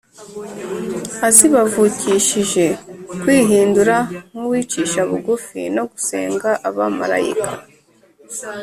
azibavukishije 1.27 2.65
kwihindura 3.21 3.97
nk’uwicisha 4.33 4.99
bugufi 5.09 5.59
no 5.75 5.83
gusenga 5.91 6.49
abamarayika 6.67 7.49